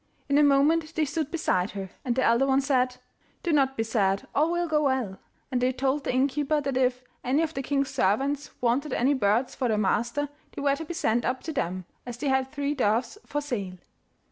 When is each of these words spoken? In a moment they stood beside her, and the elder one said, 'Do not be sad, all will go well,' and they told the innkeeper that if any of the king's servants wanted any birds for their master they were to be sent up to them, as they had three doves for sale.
In 0.27 0.39
a 0.39 0.43
moment 0.43 0.95
they 0.95 1.05
stood 1.05 1.29
beside 1.29 1.69
her, 1.77 1.91
and 2.03 2.15
the 2.15 2.23
elder 2.23 2.47
one 2.47 2.59
said, 2.61 2.95
'Do 3.43 3.51
not 3.53 3.77
be 3.77 3.83
sad, 3.83 4.27
all 4.33 4.51
will 4.51 4.67
go 4.67 4.81
well,' 4.85 5.19
and 5.51 5.61
they 5.61 5.71
told 5.71 6.03
the 6.03 6.11
innkeeper 6.11 6.59
that 6.59 6.75
if 6.75 7.03
any 7.23 7.43
of 7.43 7.53
the 7.53 7.61
king's 7.61 7.91
servants 7.91 8.49
wanted 8.61 8.93
any 8.93 9.13
birds 9.13 9.53
for 9.53 9.67
their 9.67 9.77
master 9.77 10.29
they 10.55 10.61
were 10.63 10.75
to 10.75 10.85
be 10.85 10.95
sent 10.95 11.23
up 11.23 11.43
to 11.43 11.53
them, 11.53 11.85
as 12.03 12.17
they 12.17 12.29
had 12.29 12.51
three 12.51 12.73
doves 12.73 13.19
for 13.27 13.41
sale. 13.41 13.77